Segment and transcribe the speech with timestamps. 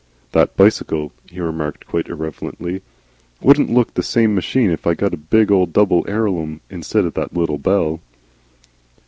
[0.31, 2.81] "That bicycle," he remarked, quite irrelevantly,
[3.39, 7.35] "wouldn't look the same machine if I got a big, double Elarum instead of that
[7.35, 7.99] little bell."